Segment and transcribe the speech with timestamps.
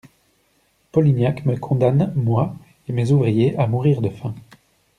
[0.91, 2.55] Polignac me condamne, moi
[2.87, 4.33] et mes ouvriers, à mourir de faim!